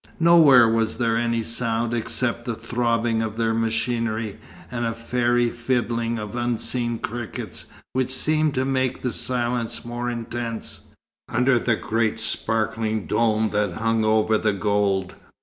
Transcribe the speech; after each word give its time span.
Nowhere 0.19 0.67
was 0.67 0.97
there 0.97 1.15
any 1.15 1.43
sound 1.43 1.93
except 1.93 2.45
the 2.45 2.55
throbbing 2.55 3.21
of 3.21 3.37
their 3.37 3.53
machinery, 3.53 4.39
and 4.71 4.83
a 4.83 4.95
fairy 4.95 5.49
fiddling 5.51 6.17
of 6.17 6.35
unseen 6.35 6.97
crickets, 6.97 7.65
which 7.93 8.09
seemed 8.09 8.55
to 8.55 8.65
make 8.65 9.03
the 9.03 9.13
silence 9.13 9.85
more 9.85 10.09
intense, 10.09 10.87
under 11.29 11.59
the 11.59 11.75
great 11.75 12.19
sparkling 12.19 13.05
dome 13.05 13.51
that 13.51 13.73
hung 13.73 14.03
over 14.03 14.39
the 14.39 14.53
gold. 14.53 15.13